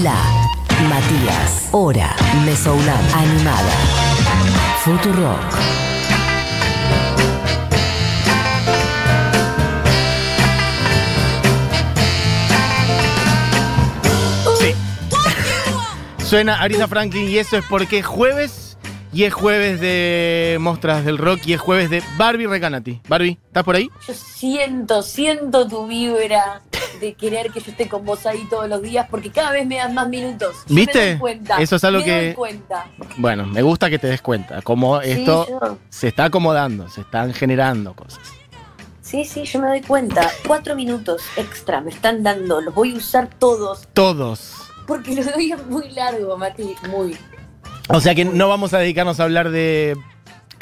[0.00, 0.16] La
[0.88, 1.68] Matías.
[1.70, 2.16] Hora.
[2.46, 3.14] Mesoulab.
[3.14, 3.72] Animada.
[4.82, 5.52] Futurock.
[14.58, 14.74] Sí.
[16.24, 18.78] Suena Arisa Franklin y eso es porque es jueves
[19.12, 23.02] y es jueves de Mostras del Rock y es jueves de Barbie Recanati.
[23.08, 23.90] Barbie, ¿estás por ahí?
[24.08, 26.62] Yo siento, siento tu vibra
[27.02, 29.76] de querer que yo esté con vos ahí todos los días porque cada vez me
[29.76, 30.54] das más minutos.
[30.68, 30.98] ¿Viste?
[30.98, 31.56] Me doy cuenta.
[31.60, 32.86] Eso es algo me que- doy cuenta.
[33.18, 37.00] Bueno, me gusta que te des cuenta, como Sí, esto yo- se está acomodando, se
[37.02, 38.20] están generando cosas.
[39.00, 40.30] Sí, sí, yo me doy cuenta.
[40.46, 42.60] Cuatro minutos extra me están dando.
[42.60, 44.54] Los voy a usar todos Todos.
[44.86, 46.74] porque lo doy muy largo, Mati.
[46.88, 47.16] Muy.
[47.88, 49.96] O sea que no vamos a dedicarnos a hablar de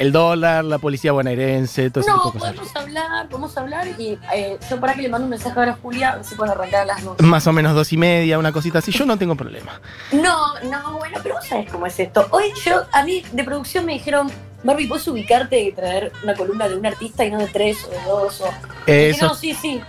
[0.01, 2.53] el dólar, la policía bonaerense, todo No, tipo de cosas.
[2.55, 5.75] podemos hablar, podemos hablar y eh, yo para que le mando un mensaje ahora a
[5.75, 7.19] Julia, a ver si pueden arrancar a las dos.
[7.21, 8.91] Más o menos dos y media, una cosita así.
[8.91, 9.79] Yo no tengo problema.
[10.11, 12.27] No, no, bueno, pero vos sabés cómo es esto.
[12.31, 14.31] Hoy yo, a mí de producción me dijeron,
[14.63, 17.89] Barbie, ¿puedes ubicarte y traer una columna de un artista y no de tres o
[17.89, 18.41] de dos?
[18.41, 18.45] O...
[18.85, 19.81] Dije, no, Eso, sí, sí.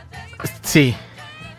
[0.63, 0.95] sí.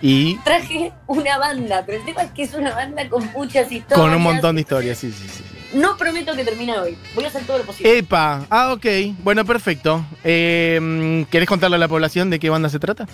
[0.02, 4.00] Y Traje una banda, pero el tema es que es una banda con muchas historias.
[4.00, 5.44] con un montón de historias, sí, sí, sí.
[5.74, 6.98] No prometo que termine hoy.
[7.16, 7.98] Voy a hacer todo lo posible.
[7.98, 8.86] Epa, ah, ok.
[9.24, 10.06] Bueno, perfecto.
[10.24, 13.08] Eh, ¿Querés contarle a la población de qué banda se trata?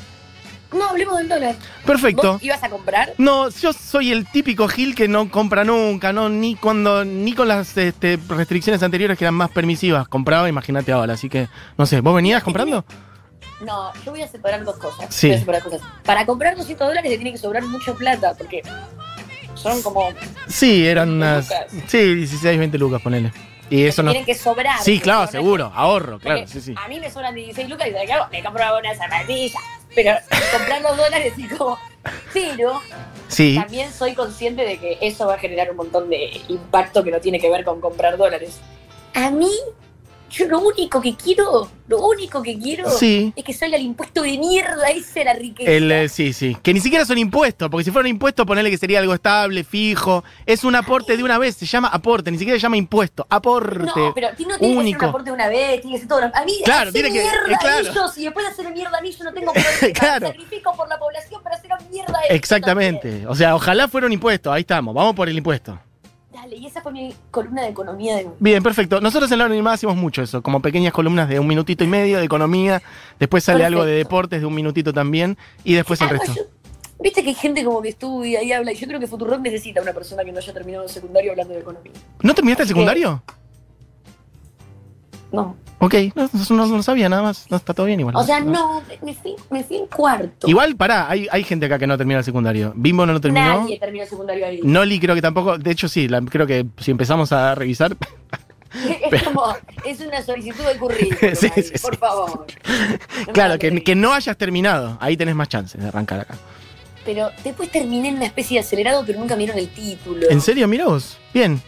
[0.71, 1.55] no, hablemos del dólar.
[1.85, 2.33] Perfecto.
[2.33, 3.13] ¿Vos ibas a comprar?
[3.17, 7.47] No, yo soy el típico Gil que no compra nunca, no, ni cuando, ni con
[7.47, 10.07] las este, restricciones anteriores que eran más permisivas.
[10.07, 12.85] Compraba, imagínate ahora, así que, no sé, ¿vos venías comprando?
[13.65, 15.13] No, yo voy a separar dos cosas.
[15.13, 15.27] Sí.
[15.27, 15.81] Voy a separar cosas.
[16.05, 18.61] Para comprar 200 dólares le tiene que sobrar mucha plata, porque
[19.59, 20.09] son como...
[20.47, 21.49] Sí, eran unas.
[21.49, 21.65] Lucas.
[21.87, 23.31] Sí, 16, 20 lucas, ponele.
[23.69, 24.11] Y eso no.
[24.11, 24.81] Tienen que sobrar.
[24.81, 26.75] Sí, claro, seguro, ahorro, claro, Porque sí, sí.
[26.83, 28.27] A mí me sobran 16 lucas y ¿sabes qué hago?
[28.31, 29.59] Me compro una zapatilla.
[29.93, 30.13] Pero
[30.51, 31.77] comprar los dólares es como.
[32.33, 32.81] Pero
[33.27, 37.11] Sí, también soy consciente de que eso va a generar un montón de impacto que
[37.11, 38.59] no tiene que ver con comprar dólares.
[39.13, 39.51] A mí,
[40.29, 43.33] yo lo único que quiero, lo único que quiero sí.
[43.35, 45.69] es que salga el impuesto de mierda ese de la riqueza.
[45.71, 46.55] El, eh, sí, sí.
[46.61, 50.23] Que ni siquiera son impuestos, porque si fueran impuestos, ponele que sería algo estable, fijo.
[50.45, 53.25] Es un aporte de una vez, se llama aporte, ni siquiera se llama impuesto.
[53.29, 53.85] Aporte.
[53.99, 55.03] no, pero no tiene que ser único.
[55.05, 56.19] un aporte de una vez, tiene que ser todo.
[56.33, 57.79] A mí, Claro, hacer tiene que- mierda eh, claro.
[57.89, 59.93] ellos y después de hacer mierda a mí, yo no tengo problema.
[59.99, 60.27] Claro.
[60.27, 63.25] Sacrifico por la población para hacer mierda a ellos Exactamente.
[63.27, 64.51] O sea, ojalá fuera un impuesto.
[64.51, 65.79] Ahí estamos, vamos por el impuesto.
[66.41, 69.01] Dale, y esa fue mi columna de economía de Bien, perfecto.
[69.01, 72.17] Nosotros en la animada hacemos mucho eso, como pequeñas columnas de un minutito y medio
[72.17, 72.81] de economía,
[73.19, 76.33] después sale algo de deportes de un minutito también, y después el resto.
[76.33, 76.43] yo-
[77.01, 79.81] Viste que hay gente como que estudia y habla, y yo creo que Futurock necesita
[79.81, 81.91] una persona que no haya terminado el secundario hablando de economía.
[82.21, 83.21] ¿No terminaste el Así que- secundario?
[85.31, 85.55] No.
[85.81, 86.29] Ok, no,
[86.67, 87.45] no, sabía nada más.
[87.49, 88.15] No, está todo bien igual.
[88.17, 90.47] O sea, no, me fui, me fui en cuarto.
[90.47, 92.73] Igual, pará, hay, hay gente acá que no termina el secundario.
[92.75, 93.61] Bimbo no lo terminó.
[93.61, 94.59] Nadie terminó el secundario ahí.
[94.61, 95.57] Noli creo que tampoco.
[95.57, 97.95] De hecho, sí, la- creo que si empezamos a revisar.
[99.11, 101.33] es como, es una solicitud de currículum.
[101.35, 101.99] Sí, ahí, sí, por sí.
[101.99, 102.45] favor.
[103.33, 104.97] Claro, que, que no hayas terminado.
[104.99, 106.35] Ahí tenés más chances de arrancar acá.
[107.05, 110.29] Pero después terminé en una especie de acelerado, pero nunca vieron el título.
[110.29, 110.67] ¿En serio?
[110.67, 111.17] Mirá vos.
[111.33, 111.61] Bien.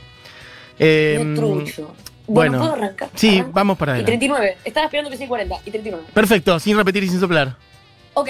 [0.78, 1.94] Eh, trucho.
[2.28, 2.59] Bueno.
[2.59, 3.09] ¿puedo arrancar?
[3.16, 3.52] sí, ¿Arranco?
[3.54, 4.12] vamos para Y adelante.
[4.18, 4.58] 39.
[4.66, 5.56] Estaba esperando que sea 40.
[5.66, 6.06] Y 39.
[6.14, 7.56] Perfecto, sin repetir y sin soplar.
[8.14, 8.30] Ok.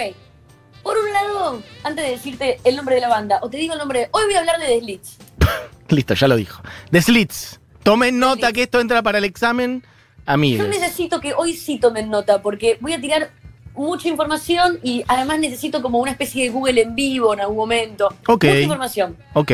[0.82, 3.78] Por un lado, antes de decirte el nombre de la banda, o te digo el
[3.78, 5.16] nombre, de- hoy voy a hablar de The Slits.
[5.88, 6.62] Listo, ya lo dijo.
[6.90, 7.60] The Slits.
[7.84, 8.52] Tomen nota Slits.
[8.54, 9.82] que esto entra para el examen.
[9.84, 9.88] Yo
[10.32, 10.68] Amigues.
[10.68, 13.30] necesito que hoy sí tomen nota, porque voy a tirar
[13.74, 18.08] mucha información y además necesito como una especie de Google en vivo en algún momento.
[18.28, 18.44] Ok.
[18.44, 19.16] Mucha información.
[19.34, 19.50] Ok.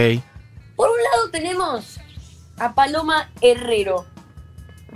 [0.77, 1.99] Por un lado tenemos
[2.59, 4.07] a Paloma Herrero.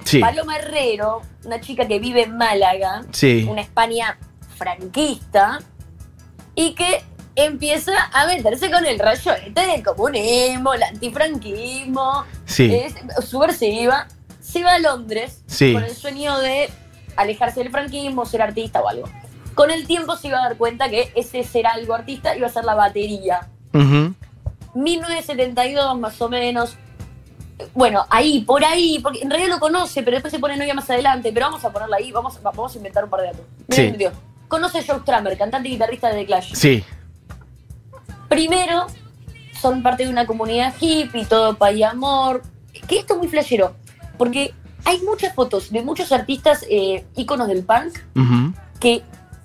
[0.04, 0.20] Sí.
[0.20, 3.46] Paloma Herrero, una chica que vive en Málaga, Sí.
[3.48, 4.18] una España
[4.56, 5.60] franquista,
[6.54, 7.02] y que
[7.34, 12.74] empieza a meterse con el rayonete del comunismo, el antifranquismo, Sí.
[12.74, 12.94] es
[13.26, 14.06] subversiva,
[14.40, 16.68] se va a Londres con el sueño de
[17.16, 19.08] alejarse del franquismo, ser artista o algo.
[19.54, 22.50] Con el tiempo se iba a dar cuenta que ese ser algo artista iba a
[22.50, 23.48] ser la batería.
[23.72, 24.14] Ujú.
[24.74, 26.76] 1972 más o menos.
[27.74, 30.88] Bueno, ahí, por ahí, porque en realidad lo conoce, pero después se pone novia más
[30.90, 33.44] adelante, pero vamos a ponerla ahí, vamos, va- vamos a inventar un par de datos.
[33.70, 33.94] Sí.
[34.48, 36.52] Conoce a Joe Strummer, cantante y guitarrista de The Clash.
[36.54, 36.84] Sí.
[38.28, 38.86] Primero,
[39.60, 42.42] son parte de una comunidad hippie, todo paz y amor.
[42.88, 43.74] Que esto es muy flashero,
[44.18, 44.54] porque
[44.84, 47.98] hay muchas fotos de muchos artistas eh, íconos del punk
[48.80, 49.02] que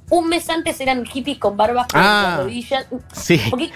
[0.09, 2.23] un mes antes eran hippies con barbas por Ah.
[2.29, 2.85] las rodillas.
[3.13, 3.41] Sí.
[3.49, 3.71] Porque.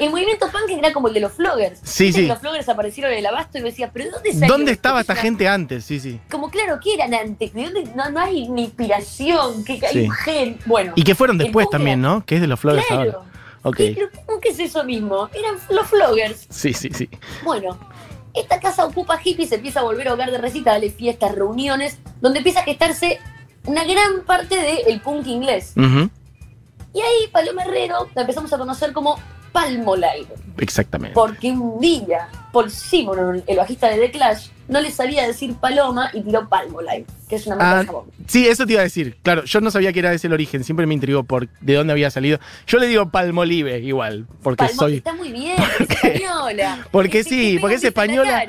[0.00, 1.78] El movimiento punk era como el de los floggers.
[1.84, 2.26] Sí, sí.
[2.26, 5.02] Los floggers aparecieron en el abasto y me decía, ¿pero dónde salió ¿Dónde estaba Es
[5.08, 5.84] esta gente antes?
[5.84, 6.18] Sí, sí.
[6.30, 7.52] Como claro, ¿qué eran antes?
[7.52, 7.84] ¿De dónde?
[7.94, 9.98] No, no hay ni inspiración, que hay Sí.
[10.00, 10.58] un gen.
[10.66, 10.92] Bueno.
[10.96, 12.24] Y que fueron después también, era- ¿no?
[12.26, 13.12] Que es de los flores Claro.
[13.12, 13.30] ahora.
[13.62, 13.80] Ok.
[13.80, 15.28] Y, pero ¿cómo que es eso mismo?
[15.34, 16.46] Eran los floggers.
[16.48, 17.08] Sí, sí, sí.
[17.44, 17.78] Bueno,
[18.32, 22.38] esta casa ocupa hippies, se empieza a volver a hogar de recitales, fiestas, reuniones, donde
[22.38, 23.18] empieza a gestarse
[23.66, 24.56] una gran parte
[24.86, 25.74] del punk inglés.
[26.92, 29.18] Y ahí Paloma Herrero la empezamos a conocer como
[29.52, 30.26] Palmolive.
[30.58, 31.14] Exactamente.
[31.14, 36.10] Porque un día Paul Simonon, el bajista de The Clash, no le sabía decir Paloma
[36.12, 38.04] y tiró Palmolive, que es una marca Ah, de jabón.
[38.28, 39.16] sí, eso te iba a decir.
[39.22, 40.62] Claro, yo no sabía que era ese el origen.
[40.62, 42.38] Siempre me intrigó por de dónde había salido.
[42.68, 44.96] Yo le digo palmolive igual, porque Palmo- soy.
[44.98, 46.86] Está muy bien, es española.
[46.92, 48.44] Porque sí, porque es española.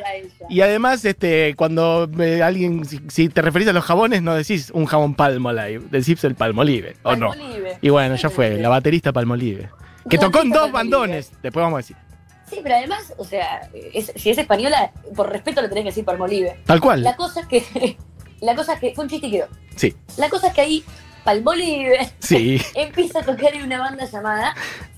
[0.49, 4.69] Y además, este, cuando eh, alguien, si, si te referís a los jabones, no decís
[4.75, 7.29] un jabón palmolive, decís el palmolive, ¿o no?
[7.29, 7.77] Palmolive.
[7.81, 9.69] Y bueno, ya fue, la baterista palmolive.
[10.09, 11.97] Que tocó en dos bandones, después vamos a decir.
[12.49, 16.05] Sí, pero además, o sea, es- si es española, por respeto le tenés que decir
[16.05, 16.59] Palmolive.
[16.65, 17.01] Tal cual.
[17.03, 17.97] La cosa es que.
[18.41, 18.93] La cosa es que.
[18.95, 19.47] Fue un chiste y quedó.
[19.75, 20.83] Sí, La cosa es que ahí
[21.23, 24.53] Palmolive sí, empieza a tocar en una banda llamada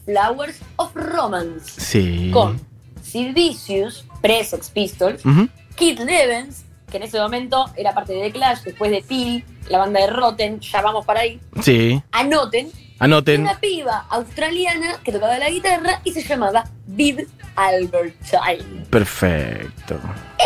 [0.06, 1.80] Flowers of Romance.
[1.80, 2.32] sí.
[2.34, 2.60] Con
[3.04, 8.32] Sid Vicious, pre-Sex Pistols, Ujú, Keith Levens, que en ese momento era parte de The
[8.32, 11.40] Clash, después de Peel, la banda de Rotten, ya vamos para ahí.
[11.62, 12.72] Sí, Anoten,
[13.04, 13.42] anoten.
[13.42, 18.86] una piba australiana que tocaba la guitarra y se llamaba Viv Albertine.
[18.90, 20.00] Perfecto.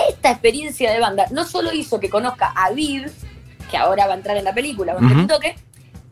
[0.09, 3.11] Esta experiencia de banda no solo hizo que conozca a Viv,
[3.69, 5.55] que ahora va a entrar en la película, va a un toque,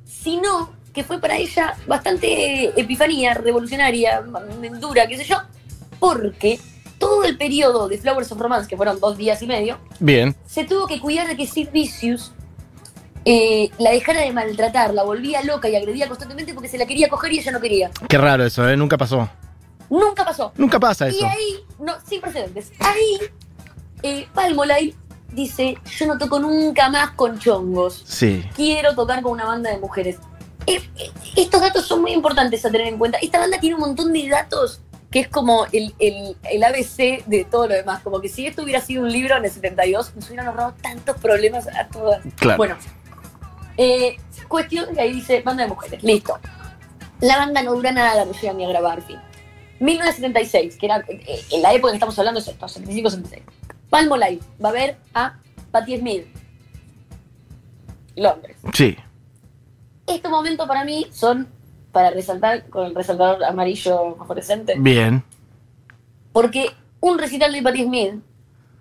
[0.06, 4.24] sino que fue para ella bastante epifanía, revolucionaria,
[4.80, 5.38] dura, qué sé yo,
[6.00, 6.60] porque
[6.98, 10.36] todo el periodo de Flowers of Romance, que fueron dos días y medio, Bien.
[10.46, 12.32] se tuvo que cuidar de que Sid Vicious
[13.26, 17.10] eh, la dejara de maltratar, la volvía loca y agredía constantemente porque se la quería
[17.10, 17.90] coger y ella no quería.
[18.08, 18.78] Qué raro eso, ¿eh?
[18.78, 19.28] Nunca pasó.
[19.90, 20.52] Nunca pasó.
[20.58, 21.26] Nunca pasa Y eso.
[21.28, 23.20] ahí, no, sin precedentes, ahí
[24.04, 24.96] eh, Palmolive
[25.32, 28.44] dice, yo no toco nunca más con chongos, Sí.
[28.56, 30.18] quiero tocar con una banda de mujeres.
[30.68, 33.18] Eh, eh, estos datos son muy importantes a tener en cuenta.
[33.22, 34.82] Esta banda tiene un montón de datos
[35.12, 38.02] que es como el, el- el ABC de todo lo demás.
[38.02, 41.18] Como que si esto hubiera sido un libro en el 72, nos hubieran ahorrado tantos
[41.18, 42.22] problemas a todas.
[42.38, 42.58] Claro.
[42.58, 42.78] Bueno,
[43.78, 44.18] eh,
[44.48, 46.04] cuestión que ahí dice banda de mujeres.
[46.04, 46.40] Listo.
[47.22, 49.18] La banda no dura nada, no llega ni a grabar, fin.
[49.80, 53.42] 1976, que era eh, en la época que estamos hablando, es esto, 75-76.
[53.90, 55.38] Palmolive va a ver a
[55.72, 56.26] Patti Smith.
[58.16, 58.58] Londres.
[58.74, 58.96] Sí.
[60.08, 61.48] Estos momentos para mí son
[61.92, 64.76] para resaltar con el resaltador amarillo fluorescente.
[64.78, 65.24] Bien.
[66.32, 68.16] Porque un recital de Patti Smith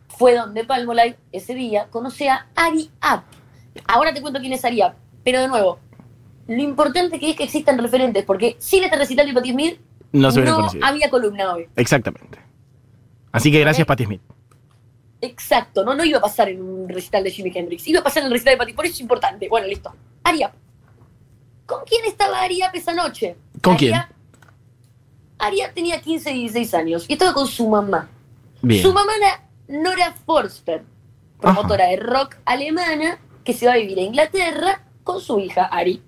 [0.08, 3.22] fue donde Palmolive ese día conoce a Ari Up.
[3.86, 4.92] Ahora te cuento quién es Ari Up,
[5.24, 5.78] pero de nuevo,
[6.46, 9.80] lo importante que es que existan referentes, porque sin este recital de Patti Smith
[10.12, 10.84] No se conocido.
[10.86, 11.66] había columna hoy.
[11.76, 12.38] Exactamente.
[13.32, 13.86] Así que gracias.
[13.86, 14.20] Patti Smith.
[15.20, 18.22] Exacto, no, no iba a pasar en un recital de Jimi Hendrix, iba a pasar
[18.22, 19.48] en el recital de Patti, por eso es importante.
[19.48, 19.92] Bueno, listo.
[20.22, 20.50] Ari Up.
[21.66, 23.36] ¿Con quién estaba Ari Up esa noche?
[23.62, 23.94] ¿Con quién?
[23.94, 24.14] Up-
[25.38, 28.08] Ari Up tenía 15 y 16 años y estaba con su mamá.
[28.60, 28.82] Bien.
[28.82, 30.84] Su mamá era Nora Forster,
[31.40, 36.02] promotora de rock alemana que se va a vivir a Inglaterra con su hija Ari.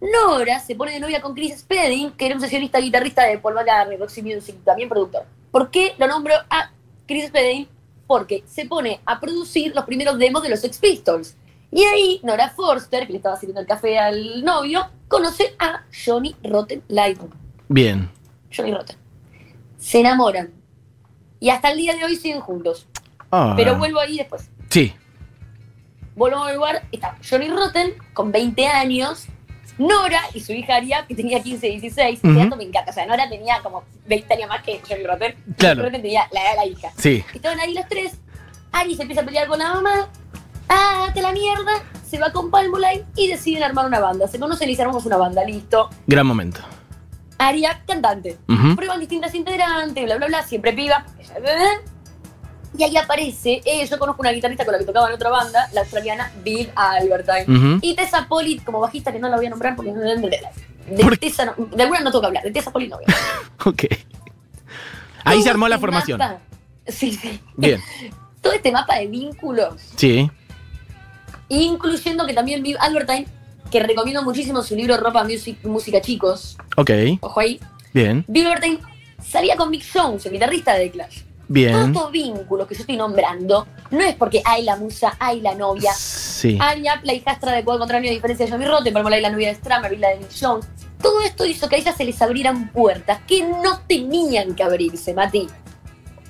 [0.00, 3.54] Nora se pone de novia con Chris Spedding, que era un sesionista guitarrista de Paul
[3.54, 5.24] McCartney, Roxy Music, también productor.
[5.50, 6.70] ¿Por qué lo nombro a
[7.06, 7.66] Chris Spedding?
[8.06, 11.36] Porque se pone a producir los primeros demos de los Sex Pistols.
[11.72, 16.36] Y ahí Nora Forster, que le estaba sirviendo el café al novio, conoce a Johnny
[16.44, 17.30] Rotten Lydon.
[17.68, 18.08] Bien.
[18.54, 18.96] Johnny Rotten.
[19.78, 20.52] Se enamoran.
[21.40, 22.86] Y hasta el día de hoy siguen juntos.
[23.32, 23.54] Ah.
[23.56, 24.48] Pero vuelvo ahí después.
[24.70, 24.94] Sí.
[26.16, 29.26] Vuelvo al lugar, está Johnny Rotten con 20 años,
[29.76, 32.20] Nora y su hija Aria, que tenía 15 y 16.
[32.20, 32.28] Ujú.
[32.28, 32.90] Este dato me encanta.
[32.90, 35.34] O sea, Nora tenía como 20 años más que Johnny Rotten.
[35.58, 35.82] Claro.
[35.82, 36.92] Rotten tenía la edad de la hija.
[36.96, 37.22] Sí.
[37.34, 38.18] Estaban ahí los tres.
[38.72, 40.08] Ari se empieza a pelear con la mamá.
[40.68, 41.84] Ah, te la mierda.
[42.08, 44.26] Se va con Palmolive y deciden armar una banda.
[44.26, 45.44] Se conocen y se armamos una banda.
[45.44, 45.90] Listo.
[46.06, 46.60] Gran momento.
[47.38, 48.38] Aria, cantante.
[48.74, 50.42] Prueban distintas integrantes, bla, bla, bla.
[50.42, 51.04] Siempre piba.
[52.78, 55.68] Y ahí aparece, eh, yo conozco una guitarrista con la que tocaba en otra banda,
[55.72, 57.78] la australiana Bill Albertine.
[57.82, 61.02] Y Tessa Polit como bajista, que no la voy a nombrar porque no de, de,
[61.02, 63.12] ¿Por de Tessa no- de alguna no toca hablar, de Tessa Polit no voy a
[63.12, 63.30] hablar.
[63.66, 63.84] Ok.
[65.24, 66.18] Ahí se armó la este formación.
[66.18, 66.38] mapa-
[66.86, 67.40] sí, sí.
[67.56, 67.80] Bien.
[68.42, 70.30] Todo este mapa de vínculos, Sí.
[71.48, 73.26] incluyendo que también Viv Albertine,
[73.70, 76.90] que recomiendo muchísimo su libro Ropa Music, Música Chicos, Ok.
[77.20, 77.58] ojo ahí,
[77.92, 78.24] Bien.
[78.28, 78.78] Viv Albertine
[79.24, 81.22] salía con Mick Jones, el guitarrista de The Clash.
[81.48, 81.74] Bien.
[81.76, 85.92] estos vínculos que yo estoy nombrando, no es porque hay la musa, hay la novia,
[85.94, 86.58] Sí.
[86.60, 89.54] Anya, la hijastra de cual contrario a diferencia de Johnny Rotten, Palmolive la novia de
[89.54, 90.66] Stramer, la de Nick Jones.
[91.00, 95.14] Todo esto hizo que a ella se les abrieran puertas que no tenían que abrirse,
[95.14, 95.46] Mati.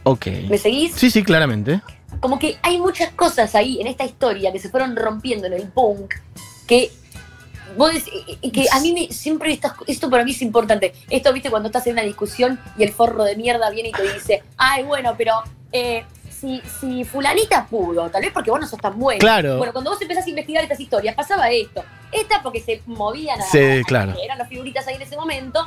[0.05, 0.27] Ok.
[0.49, 0.95] ¿Me seguís?
[0.95, 1.81] Sí, sí, claramente.
[2.21, 5.69] Como que hay muchas cosas ahí en esta historia que se fueron rompiendo en el
[5.69, 6.15] punk
[6.67, 6.93] que
[7.77, 8.13] Vos decís,
[8.53, 10.95] que a mí me, siempre estas- esto para mí es importante.
[11.11, 14.13] Esto, viste, cuando estás en una discusión y el forro de mierda viene y te
[14.15, 15.35] dice, ay, bueno, pero
[15.73, 19.19] eh, si, si fulanita pudo, tal vez porque vos no sos tan bueno.
[19.19, 19.59] Claro.
[19.59, 21.83] Bueno, cuando vos empezás a investigar estas historias, pasaba esto.
[22.13, 24.15] Esta porque se movían a, Sí, a- claro.
[24.23, 25.67] eran las figuritas ahí en ese momento.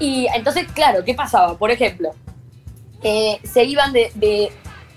[0.00, 1.56] Y entonces, claro, ¿qué pasaba?
[1.56, 2.10] Por ejemplo,
[3.02, 4.50] eh, se iban de, de-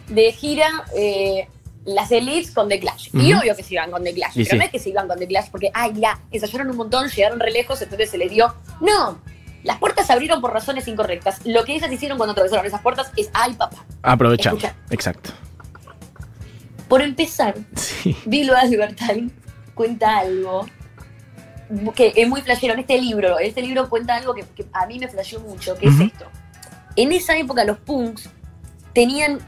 [0.08, 1.48] de gira eh,
[1.86, 3.10] las elites con The Clash.
[3.14, 4.38] Y obvio que se iban con The Clash.
[4.38, 4.58] Y pero sí.
[4.58, 7.40] no es que se iban con The Clash porque, ay, ya, ensayaron un montón, llegaron
[7.40, 8.54] re lejos, entonces se les dio.
[8.82, 9.22] No.
[9.64, 11.46] Las puertas se abrieron por razones incorrectas.
[11.46, 13.86] Lo que ellas hicieron cuando atravesaron esas puertas es, ay, papá.
[14.02, 14.56] Aprovechar.
[14.90, 15.32] Exacto.
[16.88, 18.16] Por empezar, Sí.
[18.26, 19.30] Bill Albertine
[19.74, 20.66] cuenta algo
[21.96, 22.74] que es muy flashero.
[22.74, 25.88] En este libro, este libro cuenta algo que, que a mí me flasheó mucho, que
[25.88, 26.26] es esto.
[26.96, 28.30] En esa época los punks
[28.94, 29.40] tenían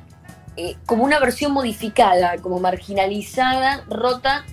[0.59, 4.45] eh, como una versión modificada, como marginalizada, rota,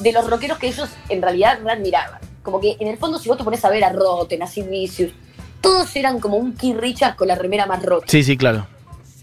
[0.00, 2.20] de los rockeros que ellos en realidad admiraban.
[2.42, 4.66] Como que en el fondo si vos te pones a ver a Rotten, a Sid
[4.68, 5.12] Vicious,
[5.60, 8.06] todos eran como un Keith Richards con la remera más rota.
[8.08, 8.66] Sí, sí, claro.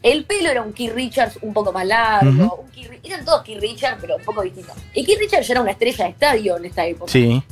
[0.02, 2.56] El pelo era un Keith Richards un poco más largo.
[2.64, 4.74] Un Keith Ri- eran todos Keith Richards, pero un poco distintos.
[4.94, 7.12] Y Keith Richards ya era una estrella de estadio en esta época.
[7.12, 7.44] Sí.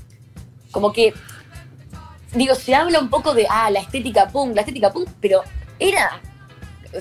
[0.71, 1.13] Como que,
[2.33, 5.41] digo, se habla un poco de, ah, la estética punk, la estética punk, pero
[5.79, 6.21] era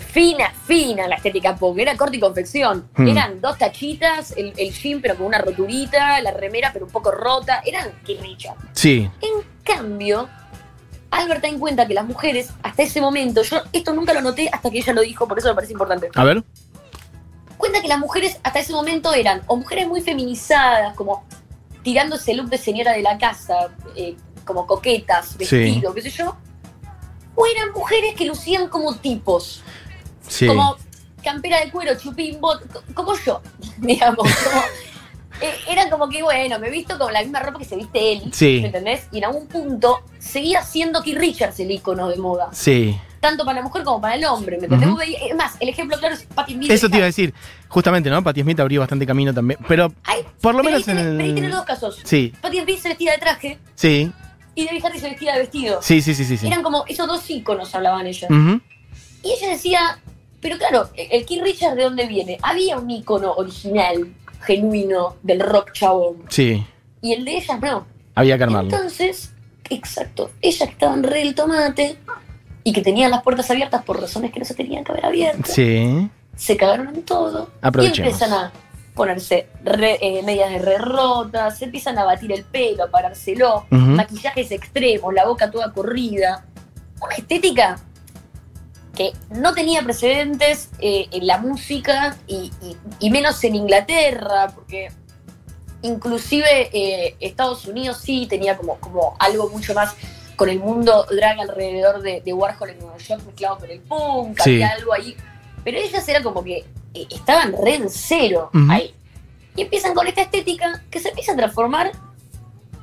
[0.00, 1.78] fina, fina la estética punk.
[1.78, 2.88] Era corte y confección.
[2.96, 3.08] Hmm.
[3.08, 7.10] Eran dos tachitas, el, el jean pero con una roturita, la remera pero un poco
[7.10, 7.62] rota.
[7.64, 8.60] Eran Richards.
[8.72, 9.10] Sí.
[9.20, 10.28] En cambio,
[11.10, 14.48] Albert ten en cuenta que las mujeres, hasta ese momento, yo esto nunca lo noté
[14.52, 16.08] hasta que ella lo dijo, por eso me parece importante.
[16.14, 16.42] A ver.
[17.56, 21.24] Cuenta que las mujeres hasta ese momento eran o mujeres muy feminizadas, como
[21.82, 24.14] tirando ese look de señora de la casa, eh,
[24.44, 25.36] como coquetas, Sí.
[25.38, 26.36] vestido, qué sé yo,
[27.36, 29.62] o eran mujeres que lucían como tipos,
[30.26, 30.46] Sí.
[30.48, 30.76] como
[31.22, 33.40] campera de cuero, chupín, bot, co- como yo,
[33.78, 34.26] digamos.
[34.34, 34.62] Como,
[35.42, 38.12] eh, eran como que, bueno, me he visto con la misma ropa que se viste
[38.12, 38.58] él, Sí.
[38.62, 39.06] ¿me entendés?
[39.12, 42.98] Y en algún punto seguía siendo Keith Richards el icono de moda, Sí.
[43.20, 44.88] tanto para la mujer como para el hombre, ¿me entendés?
[45.28, 46.70] Es más, el ejemplo claro es Patti Smith.
[46.70, 47.34] Eso te iba a decir.
[47.68, 48.22] Justamente, ¿no?
[48.24, 49.58] Patti Smith abrió bastante camino también.
[49.68, 51.56] Pero Ay, por lo pero menos ahí en tenés- pero ahí tenés el.
[51.56, 52.00] dos casos.
[52.04, 54.10] Sí, Patti Smith se vestía de traje sí.
[54.56, 55.80] Y Debbie Harry se vestía de vestido.
[55.82, 56.36] Sí, sí, sí, sí.
[56.36, 56.46] sí.
[56.48, 58.28] Eran como esos dos íconos hablaban ellas.
[58.30, 58.60] Ujú.
[59.22, 60.00] Y ella decía,
[60.40, 62.38] pero claro, el Keith Richards de dónde viene?
[62.42, 66.24] Había un ícono original, genuino, del rock chabón.
[66.28, 66.66] Sí.
[67.02, 67.86] Y el de ellas no.
[68.14, 68.70] Había que armarlo.
[68.74, 69.32] Entonces,
[69.68, 71.98] exacto, ellas que estaban re del tomate
[72.64, 75.52] y que tenían las puertas abiertas por razones que no se tenían que haber abierto,
[75.52, 76.08] Sí.
[76.34, 77.50] se cagaron en todo.
[77.62, 78.52] Y empiezan a
[78.96, 83.66] ponerse re- eh, medias de re rotas, se empiezan a batir el pelo, a parárselo,
[83.70, 83.76] Ujú.
[83.78, 86.44] maquillajes extremos, la boca toda corrida.
[87.00, 87.78] Una estética
[88.96, 94.88] que no tenía precedentes eh, en la música y, y- y menos en Inglaterra, porque
[95.82, 99.94] inclusive eh, Estados Unidos sí tenía como, como algo mucho más
[100.36, 104.38] con el mundo drag alrededor de, de Warhol en Nueva York mezclado con el punk,
[104.42, 104.54] Sí.
[104.62, 105.16] había algo ahí.
[105.64, 106.64] Pero ellas era como que
[107.10, 108.94] estaban re en cero ahí.
[109.54, 111.92] Y empiezan con esta estética que se empieza a transformar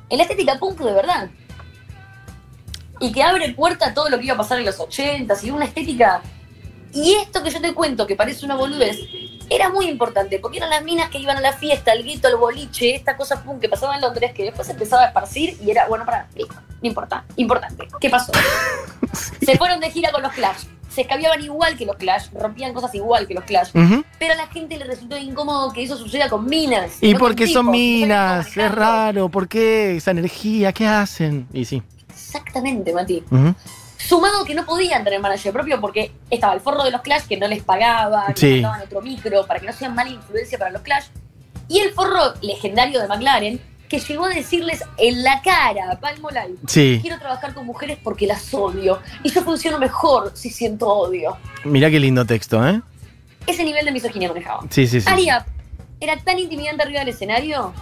[0.08, 1.30] en la estética punk de verdad.
[3.00, 5.50] Y que abre puerta a todo lo que iba a pasar en los 80 y
[5.50, 6.22] una estética.
[6.92, 8.98] Y esto que yo te cuento, que parece una boludez,
[9.50, 12.36] era muy importante, porque eran las minas que iban a la fiesta, el guito, el
[12.36, 15.88] boliche, esta cosa punk que pasaba en Londres, que después empezaba a esparcir y era,
[15.88, 17.88] bueno, para, listo, no importa, importante.
[18.00, 18.32] ¿Qué pasó?
[19.44, 22.94] Se fueron de gira con los Clash, se escabiaban igual que los Clash, rompían cosas
[22.94, 23.70] igual que los Clash,
[24.18, 26.98] pero a la gente le resultó incómodo que eso suceda con minas.
[27.00, 28.56] ¿Y no por qué son minas?
[28.56, 29.28] Es raro.
[29.28, 30.72] ¿Por qué esa energía?
[30.72, 31.48] ¿Qué hacen?
[31.52, 31.82] Y sí.
[32.08, 33.22] Exactamente, Mati.
[33.96, 37.36] Sumado que no podían tener manager propio porque estaba el forro de los Clash que
[37.38, 38.52] no les pagaba, que Sí.
[38.54, 41.06] mandaban otro micro para que no sean mala influencia para los Clash.
[41.68, 46.56] Y el forro legendario de McLaren que llegó a decirles en la cara a Palmolive,
[46.66, 46.98] Sí.
[47.02, 49.00] quiero trabajar con mujeres porque las odio.
[49.22, 51.36] Y yo funciono mejor si siento odio.
[51.64, 52.80] Mirá qué lindo texto, ¿eh?
[53.46, 54.62] Ese nivel de misoginia manejaba.
[54.70, 55.08] Sí, sí, sí.
[55.08, 55.44] Aria
[56.00, 57.72] era tan intimidante arriba del escenario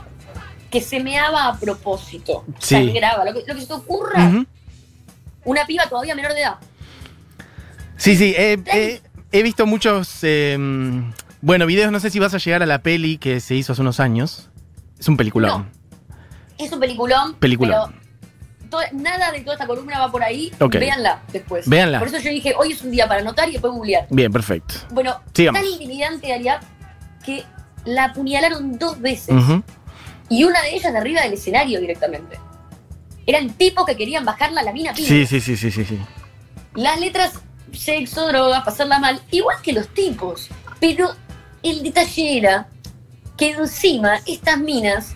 [0.70, 2.44] que se meaba a propósito.
[2.58, 2.74] Sí.
[2.74, 3.24] Sangraba.
[3.24, 4.46] Lo que, lo que se te ocurra, Ujú.
[5.44, 6.56] una piba todavía menor de edad.
[7.96, 8.34] Sí, sí.
[8.36, 10.18] eh, eh, he visto muchos.
[10.22, 10.58] eh,
[11.40, 11.92] bueno, videos.
[11.92, 14.48] No sé si vas a llegar a la peli que se hizo hace unos años.
[14.98, 15.70] Es un peliculón.
[16.62, 17.34] Es un peliculón.
[17.34, 17.92] Peliculón.
[18.70, 20.50] Pero nada de toda esta columna va por ahí.
[20.58, 21.68] Véanla después.
[21.68, 21.98] Véanla.
[21.98, 24.06] Por eso yo dije, hoy es un día para anotar y después googlear.
[24.10, 24.74] Bien, perfecto.
[24.90, 25.60] Bueno, Sigamos.
[25.60, 26.60] tan intimidante, Aria,
[27.24, 27.44] que
[27.84, 29.34] la apuñalaron dos veces.
[30.28, 32.38] Y una de ellas de arriba del escenario directamente.
[33.26, 35.06] Eran tipos que querían bajarla a la mina piba.
[35.06, 35.98] Sí, sí, sí, sí, sí, sí.
[36.74, 37.34] Las letras,
[37.72, 40.48] sexo, drogas, pasarla mal, igual que los tipos.
[40.80, 41.14] Pero
[41.62, 42.68] el detalle era
[43.36, 45.14] que encima estas minas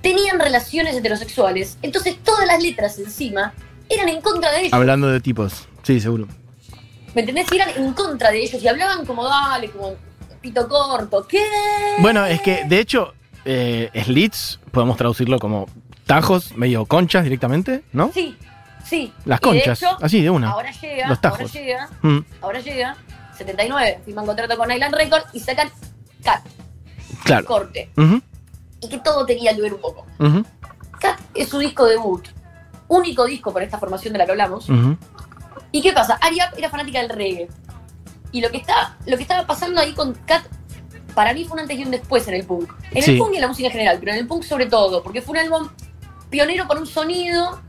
[0.00, 1.78] tenían relaciones heterosexuales.
[1.82, 3.52] Entonces todas las letras encima
[3.88, 4.72] eran en contra de ellos.
[4.72, 5.66] Hablando de tipos.
[5.82, 6.26] Sí, seguro.
[7.14, 7.46] ¿Me entendés?
[7.50, 9.94] Y eran en contra de ellos y hablaban como dale, como
[10.40, 11.26] pito corto.
[11.26, 11.42] ¿Qué?
[12.00, 13.14] Bueno, es que de hecho,
[13.44, 15.66] eh, slits, podemos traducirlo como
[16.06, 18.10] tajos, medio conchas directamente, ¿no?
[18.12, 18.36] Sí,
[18.84, 19.12] sí.
[19.24, 20.50] Las de conchas, hecho, así de una.
[20.50, 21.40] Ahora llega, Los tajos.
[21.40, 22.96] ahora llega, Mm, ahora llega,
[23.36, 25.70] 79, firman contrato con Island Records y sacan
[26.22, 26.44] Cat,
[27.24, 27.46] claro.
[27.46, 27.90] corte.
[27.96, 28.20] Ujú,
[28.80, 30.06] Y que todo tenía que ver un poco.
[30.18, 30.44] ujú,
[31.00, 32.26] Cat es su disco debut.
[32.88, 34.66] Único disco por esta formación de la que hablamos.
[35.72, 36.18] ¿Y qué pasa?
[36.22, 37.48] Ariap era fanática del reggae.
[38.32, 40.44] Y lo que, está, lo que estaba pasando ahí con Kat,
[41.14, 42.70] para mí fue un antes y un después en el punk.
[42.92, 43.12] En Sí.
[43.12, 45.20] el punk y en la música en general, pero en el punk sobre todo, porque
[45.22, 45.68] fue un álbum
[46.30, 47.60] pionero con un sonido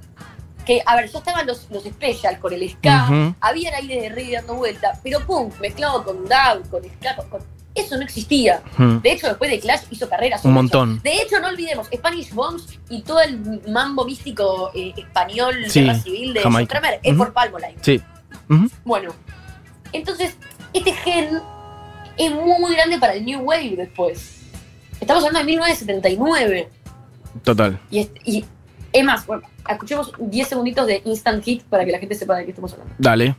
[0.65, 3.35] que, a ver, ya estaban los, los special con el ska, Ujú.
[3.41, 7.58] había aire de reggae dando vuelta, pero punk mezclado con dub, con ska, con- con-
[7.75, 8.61] eso no existía.
[8.77, 8.97] Mm.
[8.97, 10.43] De hecho, después de Clash hizo carreras.
[10.43, 10.55] Un eso.
[10.55, 11.01] montón.
[11.01, 15.99] De hecho, no olvidemos, Spanish Bombs y todo el mambo místico eh, español, Sí, guerra
[15.99, 16.75] civil de Jamaica.
[16.75, 17.75] John Kramer, es por Palmolive.
[17.81, 18.01] Sí.
[18.49, 18.69] Ujú.
[18.83, 19.13] Bueno,
[19.93, 20.35] entonces,
[20.73, 21.39] este gen
[22.17, 24.35] es muy, muy grande para el New Wave después.
[24.99, 26.69] Estamos hablando de 1979.
[27.43, 27.79] Total.
[27.89, 28.45] Y es, y
[28.91, 32.45] es más, bueno, escuchemos 10 segunditos de Instant Hit para que la gente sepa de
[32.45, 32.93] qué estamos hablando.
[32.97, 33.35] Dale.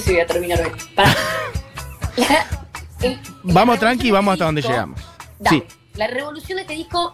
[0.00, 0.72] Sé si voy a terminar hoy.
[0.94, 1.14] Pará.
[2.16, 2.46] La-
[3.06, 5.00] el- Vamos tranqui y vamos hasta donde disco- llegamos.
[5.38, 5.64] Dale.
[5.68, 5.76] Sí.
[5.94, 7.12] La revolución de este disco,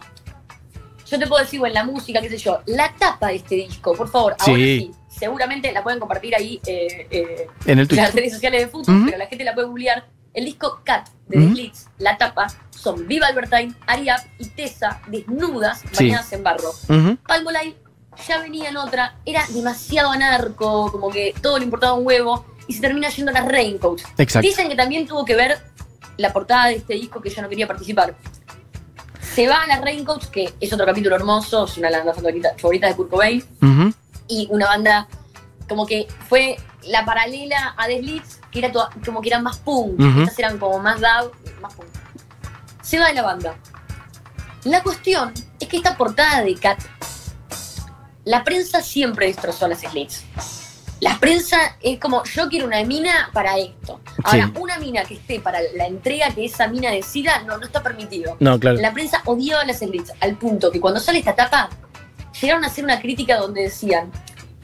[1.05, 3.55] yo te puedo decir, bueno, en la música, qué sé yo, la tapa de este
[3.55, 4.91] disco, por favor, ahora Sí.
[5.07, 9.05] seguramente la pueden compartir ahí eh, eh, En el las redes sociales de fútbol, Ujú.
[9.05, 10.05] pero la gente la puede googlear.
[10.33, 11.39] El disco Cat de.
[11.39, 16.05] The Slits, la tapa, son Viva Albertine, Ariap y Tessa desnudas, Sí.
[16.05, 16.71] bañadas en barro.
[17.25, 17.75] Palmolive
[18.27, 22.73] ya venía en otra, era demasiado anarco, como que todo le importaba un huevo, y
[22.73, 24.03] se termina yendo a las Raincoats.
[24.17, 24.47] Exacto.
[24.47, 25.57] Dicen que también tuvo que ver
[26.17, 28.15] la portada de este disco que ella no quería participar.
[29.21, 32.15] Se va a las Raincoats, que es otro capítulo hermoso, es una de las bandas
[32.15, 33.43] favoritas favoritas de Kurt Cobain,
[34.27, 35.07] y una banda
[35.69, 39.57] como que fue la paralela a The Slits, que era toda- como que eran más
[39.57, 40.21] punk, Ujú.
[40.21, 41.87] estas eran como más dub, más punk.
[42.81, 43.55] Se va de la banda.
[44.63, 46.79] La cuestión es que esta portada de Cat,
[48.25, 50.23] la prensa siempre destrozó a las Slits.
[50.99, 53.99] La prensa es como, yo quiero una mina para esto.
[54.23, 54.59] Ahora, Sí.
[54.59, 58.35] una mina que esté para la entrega que esa mina decida, no, no está permitido.
[58.39, 58.77] No, claro.
[58.79, 61.69] La prensa odiaba a las Slits, al punto que cuando sale esta tapa,
[62.41, 64.11] llegaron a hacer una crítica donde decían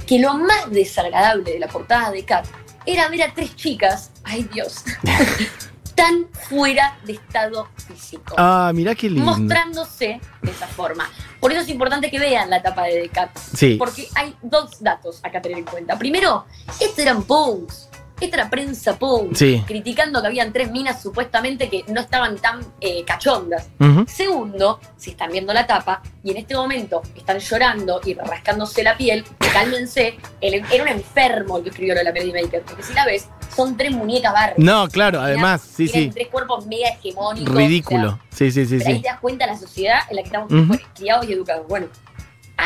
[0.08, 2.46] que lo más desagradable de la portada de Cat
[2.86, 4.84] era ver a tres chicas, ay Dios,
[6.04, 8.36] tan fuera de estado físico.
[8.38, 9.24] Ah, mirá qué lindo.
[9.24, 11.10] Mostrándose de esa forma.
[11.39, 13.38] Por eso es importante que vean la tapa de The Cat.
[13.38, 13.76] Sí.
[13.80, 15.98] Porque hay dos datos acá a tener en cuenta.
[15.98, 16.46] Primero,
[16.80, 17.89] estos eran punks.
[18.20, 19.36] Esta era prensa punk.
[19.36, 19.63] Sí.
[19.66, 23.68] Criticando que habían tres minas supuestamente que no estaban tan eh, cachondas.
[24.08, 28.96] Segundo, si están viendo la tapa y en este momento están llorando y rascándose la
[28.96, 30.18] piel, cálmense.
[30.39, 32.62] Él era un enfermo el que escribió lo de la Melody Maker.
[32.62, 34.63] Porque si la ves, son tres muñecas Barbie.
[34.63, 36.12] No, claro, además, sí, sí.
[36.13, 37.54] tres cuerpos mega hegemónicos.
[37.54, 38.20] o Ridículo.
[38.30, 39.02] Sí, sí, sí, pero ahí sí.
[39.02, 40.78] te das cuenta la sociedad en la que estamos Ujú.
[40.96, 41.68] criados y educados.
[41.68, 41.88] Bueno,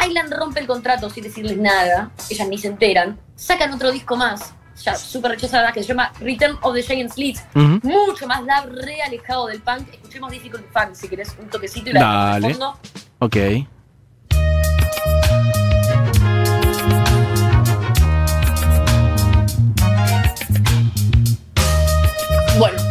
[0.05, 4.53] Island rompe el contrato sin decirles nada, ellas ni se enteran, sacan otro disco más,
[4.83, 9.01] ya súper rechazada, que se llama Return of the Giant Slits, mucho más dab, re
[9.01, 9.87] alejado del punk.
[9.93, 12.49] Escuchemos Difficult Fun si querés un toquecito y la Dale.
[12.51, 12.77] fondo.
[13.19, 13.37] Ok.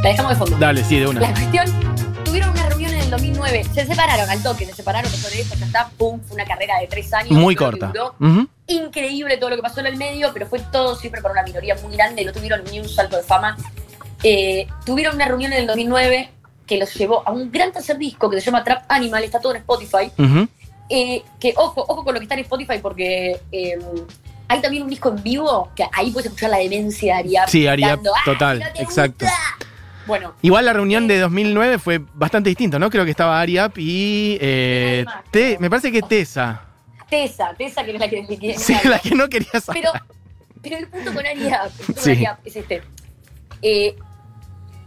[0.06, 0.56] La dejamos de fondo.
[0.58, 1.32] Dale, sí, de La una.
[1.32, 1.66] cuestión,
[2.24, 5.66] tuvieron una reunión en el 2009, se separaron al toque, se separaron, pasó de ya
[5.66, 7.32] está, pum, fue una carrera de tres años.
[7.32, 7.88] Muy corta.
[7.88, 8.14] duró.
[8.68, 11.76] Increíble todo lo que pasó en el medio, pero fue todo siempre para una minoría
[11.82, 13.56] muy grande, no tuvieron ni un salto de fama.
[14.22, 16.30] Eh, tuvieron una reunión en el 2009
[16.66, 19.52] que los llevó a un gran tercer disco que se llama Trap Animal, está todo
[19.54, 20.10] en Spotify.
[20.88, 23.78] Eh, que ojo, ojo con lo que está en Spotify porque eh,
[24.48, 27.48] hay también un disco en vivo que ahí puedes escuchar la demencia de Ariap.
[27.48, 29.26] Sí, Ariap, gritando, "¡Ay, total, no exacto.
[29.26, 29.66] gusta!".
[30.06, 32.90] Bueno, Igual la reunión de 2009 fue bastante distinta, ¿no?
[32.90, 34.38] Creo que estaba Ariap y.
[34.40, 35.04] eh.
[35.30, 36.62] Te- me parece que Tessa.
[37.10, 39.82] Tessa, Tessa que es la que, que- que- Sí, la que no quería saber.
[39.82, 39.92] Pero,
[40.62, 42.24] pero el punto con Ariap, Sí.
[42.44, 42.82] es este.
[43.62, 43.96] Eh,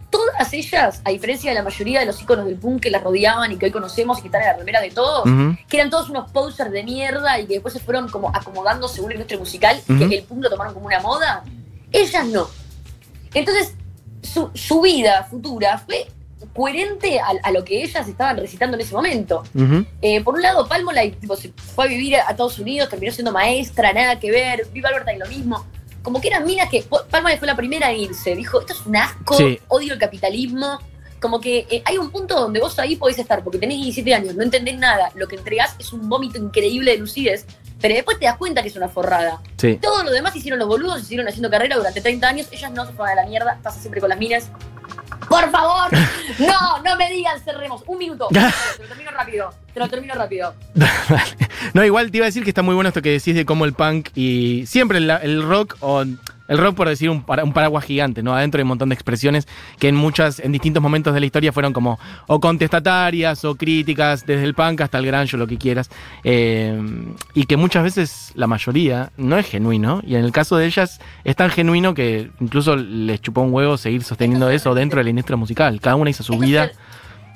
[0.10, 3.52] todas ellas, a diferencia de la mayoría de los íconos del punk que las rodeaban
[3.52, 5.24] y que hoy conocemos y que están en la remera de todos,
[5.68, 9.10] que eran todos unos posers de mierda y que después se fueron como acomodando según
[9.10, 10.10] la industria musical, Ujú.
[10.10, 11.44] que el punk lo tomaron como una moda,
[11.92, 12.48] ellas no.
[13.36, 13.76] Entonces,
[14.22, 16.08] su, su vida futura fue
[16.54, 19.44] coherente a, a lo que ellas estaban recitando en ese momento.
[20.02, 20.68] Eh, por un lado,
[21.20, 24.68] tipo, se fue a vivir a Estados Unidos, terminó siendo maestra, nada que ver.
[24.72, 25.66] Viva Alberta y lo mismo.
[26.02, 26.84] Como que eran minas que.
[27.10, 28.36] Palmolive fue la primera en irse.
[28.36, 29.60] Dijo: Esto es un asco, Sí.
[29.68, 30.80] odio el capitalismo.
[31.20, 34.36] Como que eh, hay un punto donde vos ahí podés estar, porque tenés 17 años,
[34.36, 35.12] no entendés nada.
[35.16, 37.46] Lo que entregás es un vómito increíble de lucidez,
[37.82, 39.42] pero después te das cuenta que es una forrada.
[39.58, 39.78] Sí.
[39.82, 42.48] Todo lo demás hicieron los boludos, siguieron haciendo carrera durante 30 años.
[42.52, 44.50] Ellas no se fueron a la mierda, pasa siempre con las minas.
[45.30, 45.92] Por favor,
[46.40, 47.84] no, no me digan cerremos.
[47.86, 48.28] Un minuto.
[48.32, 49.54] Te lo termino rápido.
[49.74, 50.54] Te lo termino rápido.
[51.74, 53.66] no, igual te iba a decir que está muy bueno esto que decís de cómo
[53.66, 56.04] el punk y siempre el, el rock o
[56.50, 58.36] el rock por decir un, para- un paraguas gigante, ¿no?
[58.36, 59.48] Adentro hay un montón de expresiones
[59.80, 64.26] que en muchas, en distintos momentos de la historia fueron como o contestatarias o críticas,
[64.26, 65.90] desde el punk hasta el grunge o lo que quieras.
[66.26, 66.78] Eh,
[67.34, 70.02] y que muchas veces la mayoría no es genuino.
[70.06, 73.78] Y en el caso de ellas es tan genuino que incluso les chupó un huevo
[73.78, 75.80] seguir sosteniendo eso dentro de la industria musical.
[75.80, 76.72] Cada una hizo su vida.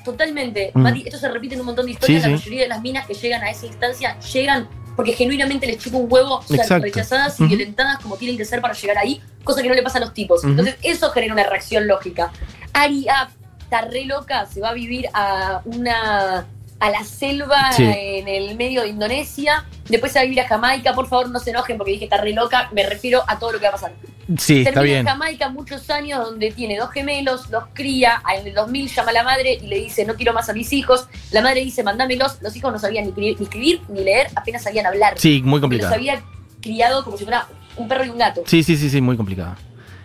[0.04, 0.72] totalmente.
[0.74, 0.82] Mm.
[0.82, 2.24] Mati, esto se repite en un montón de historias.
[2.24, 2.44] Sí, la sí.
[2.44, 6.08] mayoría de las minas que llegan a esa instancia llegan porque genuinamente les chupa un
[6.12, 6.84] huevo ser Exacto.
[6.84, 9.98] rechazadas y violentadas como tienen que ser para llegar ahí, cosa que no le pasa
[9.98, 10.44] a los tipos.
[10.44, 12.32] Entonces, eso genera una reacción lógica.
[12.74, 13.30] Ari Ap
[13.62, 16.46] está re loca, se va a vivir a una
[16.84, 17.84] a la selva Sí.
[17.86, 21.40] en el medio de Indonesia, después se va a vivir a Jamaica, por favor no
[21.40, 23.74] se enojen porque dije está re loca, me refiero a todo lo que va a
[23.74, 23.94] pasar.
[24.38, 24.98] Sí, está Termina bien.
[25.00, 29.14] en Jamaica muchos años donde tiene dos gemelos, los cría, en el 2000 llama a
[29.14, 32.38] la madre y le dice no quiero más a mis hijos, la madre dice mandámelos,
[32.42, 35.14] los hijos no sabían ni escribir ni, escribir, ni leer, apenas sabían hablar.
[35.18, 36.18] Sí, muy Porque los complicado.
[36.18, 38.44] había criado como si fuera un perro y un gato.
[38.46, 39.56] Sí, sí, sí, sí, muy complicado.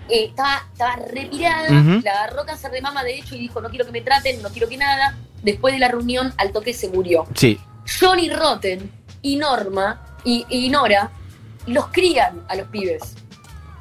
[0.08, 3.84] Eh, estaba, estaba repirada, la agarró cáncer de mama de hecho y dijo no quiero
[3.84, 5.16] que me traten, no quiero que nada.
[5.42, 7.26] Después de la reunión al toque se murió.
[7.34, 7.58] Sí,
[8.00, 8.90] Johnny Rotten
[9.22, 11.10] y Norma y, y Nora
[11.66, 13.14] los crían a los pibes.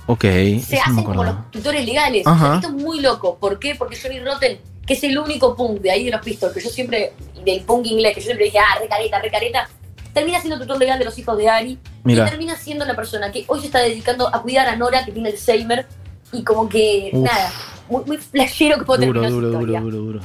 [0.07, 0.21] ok.
[0.63, 2.25] se hacen como los tutores legales.
[2.27, 3.37] Esto es muy loco.
[3.37, 3.75] ¿Por qué?
[3.75, 6.69] Porque Johnny Rotten, que es el único punk de ahí de los Pistols, que yo
[6.69, 9.69] siempre, del punk inglés, que yo siempre dije, ah, recareta, recareta,
[10.13, 12.25] termina siendo tutor legal de los hijos de Ari Mira.
[12.25, 15.11] y termina siendo la persona que hoy se está dedicando a cuidar a Nora, que
[15.11, 15.85] tiene Alzheimer,
[16.31, 17.23] y como que, Uf.
[17.23, 17.51] nada,
[17.89, 19.79] muy, muy flashero que puedo Duro, terminar duro, su duro, historia.
[19.81, 20.19] duro, duro.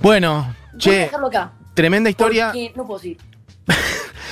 [0.00, 1.52] Bueno, Voy a che, dejarlo acá.
[1.74, 2.46] tremenda historia.
[2.46, 3.18] Porque no puedo seguir.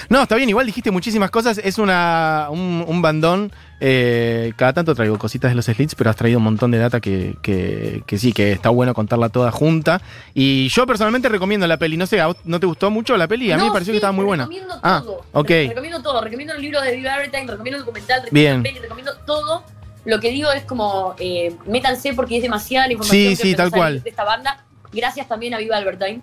[0.08, 1.58] No, está bien, igual dijiste muchísimas cosas.
[1.58, 3.50] Es una, un, un bandón.
[3.80, 7.00] eh, cada tanto traigo cositas de los slits, pero has traído un montón de data
[7.00, 10.00] que, que- que sí, que está bueno contarla toda junta.
[10.32, 11.96] Y yo personalmente recomiendo la peli.
[11.96, 13.50] No sé, ¿a vos ¿no te gustó mucho la peli?
[13.50, 14.44] A mí No, me pareció sí, que estaba muy buena.
[14.44, 15.24] Recomiendo Ah, todo.
[15.32, 15.48] ok.
[15.48, 16.20] Re- Recomiendo todo.
[16.20, 18.56] Recomiendo el libro de Viva Everytime, recomiendo el documental, recomiendo Bien.
[18.58, 19.64] la peli, recomiendo todo.
[20.04, 23.54] Lo que digo es como, eh, métanse porque es demasiada la información Sí, que sí,
[23.56, 24.04] tal cual.
[24.04, 24.62] de esta banda.
[24.92, 26.22] Gracias también a Viva Albertine.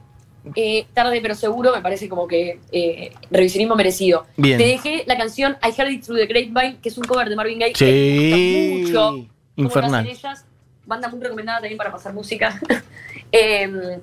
[0.56, 4.26] Eh, tarde pero seguro, me parece como que eh, revisionismo merecido.
[4.36, 4.58] Bien.
[4.58, 7.36] Te dejé la canción I Heard It Through the Grapevine, que es un cover de
[7.36, 7.74] Marvin Gaye.
[7.74, 8.74] que Sí.
[8.76, 9.28] me gusta mucho.
[9.56, 10.08] Infernal.
[10.08, 10.46] ellas.
[10.86, 12.60] Banda muy recomendada también para pasar música.
[13.32, 14.00] Em,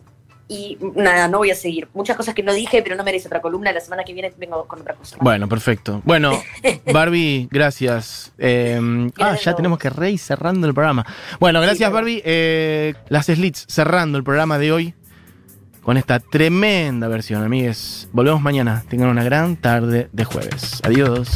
[0.51, 1.87] y nada, no voy a seguir.
[1.95, 3.71] Muchas cosas que no dije, pero no merece otra columna.
[3.71, 5.17] La semana que viene vengo con otra cosa.
[5.21, 6.03] Bueno, perfecto.
[6.05, 6.33] Bueno,
[6.93, 8.33] Barbie, gracias.
[8.37, 11.07] Eh, ah, ya tenemos que re ir cerrando el programa.
[11.39, 11.95] Bueno, gracias, claro.
[11.95, 12.21] Barbie.
[12.25, 14.95] Eh, las Slits cerrando el programa de hoy
[15.83, 18.09] con esta tremenda versión, amigues.
[18.13, 18.83] Volvemos mañana.
[18.89, 20.81] Tengan una gran tarde de jueves.
[20.83, 21.29] Adiós.